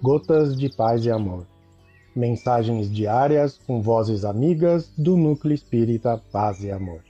[0.00, 1.44] Gotas de Paz e Amor.
[2.14, 7.02] Mensagens diárias com vozes amigas do Núcleo Espírita Paz e Amor.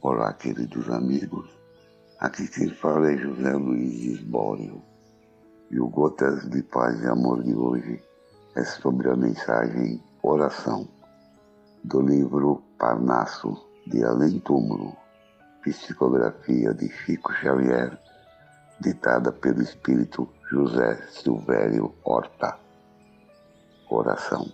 [0.00, 1.50] Olá, queridos amigos.
[2.20, 4.80] Aqui quem fala é José Luiz Esbório.
[5.68, 8.00] E o Gotas de Paz e Amor de hoje
[8.56, 10.88] é sobre a mensagem Oração,
[11.84, 13.54] do livro Parnasso
[13.86, 14.96] de Além Túmulo,
[15.62, 18.00] psicografia de Chico Xavier,
[18.80, 22.58] ditada pelo espírito José Silvério Horta.
[23.90, 24.50] Oração.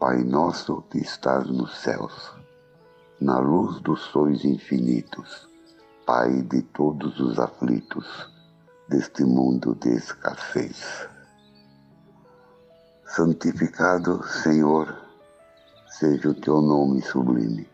[0.00, 2.34] Pai nosso que estás nos céus,
[3.20, 5.48] na luz dos sóis infinitos,
[6.04, 8.28] Pai de todos os aflitos
[8.88, 11.15] deste mundo de escassez.
[13.16, 14.94] Santificado, Senhor,
[15.88, 17.66] seja o teu nome sublime,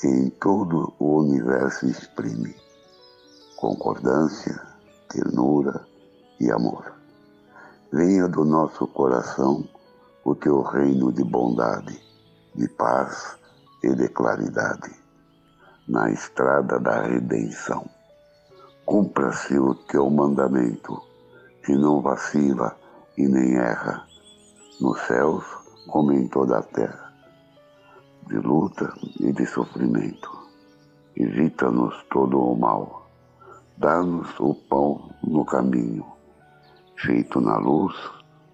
[0.00, 2.56] que em todo o universo exprime
[3.58, 4.58] concordância,
[5.10, 5.86] ternura
[6.40, 6.94] e amor.
[7.92, 9.68] Venha do nosso coração
[10.24, 12.00] o teu reino de bondade,
[12.54, 13.36] de paz
[13.82, 14.90] e de claridade
[15.86, 17.84] na estrada da redenção.
[18.86, 20.98] Cumpra-se o teu mandamento,
[21.62, 22.74] que não vacila
[23.18, 24.06] e nem erra,
[24.80, 25.44] nos céus
[25.88, 27.12] como em toda a terra,
[28.26, 30.30] de luta e de sofrimento.
[31.16, 33.08] Evita-nos todo o mal,
[33.76, 36.04] dá-nos o pão no caminho,
[36.96, 37.94] feito na luz,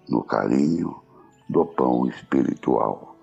[0.09, 1.01] no carinho
[1.49, 3.15] do pão espiritual.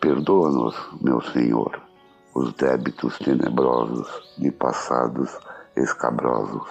[0.00, 1.90] Perdoa-nos, meu Senhor
[2.34, 5.36] os débitos tenebrosos de passados
[5.76, 6.68] escabrosos,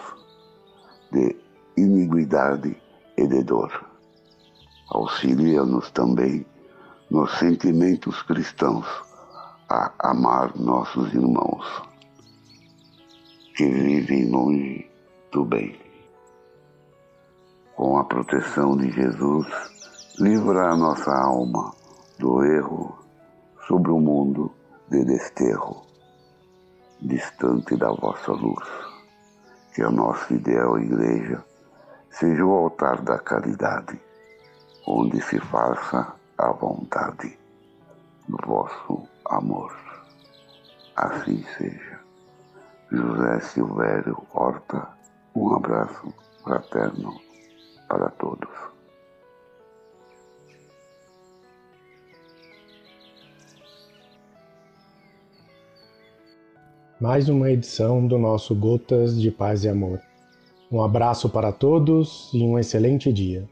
[1.12, 1.36] de
[1.76, 2.82] iniguidade
[3.17, 3.89] e de dor.
[4.92, 6.45] Auxilia-nos também
[7.10, 8.88] nos sentimentos cristãos
[9.70, 11.83] a amar nossos irmãos
[13.55, 14.89] que vivem longe
[15.32, 15.80] do bem.
[17.76, 19.48] Com a proteção de Jesus,
[20.17, 21.71] livra a nossa alma
[22.17, 22.98] do erro
[23.67, 24.52] sobre o mundo
[24.89, 25.83] de desterro,
[27.02, 28.67] distante da vossa luz.
[29.76, 31.45] Que a nossa ideal igreja
[32.10, 34.02] seja o altar da caridade,
[34.88, 37.38] onde se faça a vontade
[38.28, 39.76] do vosso amor.
[40.95, 42.00] Assim seja.
[42.92, 44.88] José Silvério Horta,
[45.36, 46.14] um abraço
[46.44, 47.20] fraterno
[47.88, 48.70] para todos.
[57.00, 60.02] mais uma edição do nosso Gotas de Paz e Amor.
[60.70, 63.48] Um abraço para todos e um excelente dia.